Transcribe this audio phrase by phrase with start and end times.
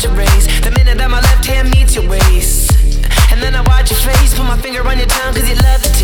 [0.00, 0.46] such a race.
[0.60, 2.72] The minute that my left hand meets your waist.
[3.30, 5.82] And then I watch your face, put my finger on your tongue, cause you love
[5.82, 5.99] the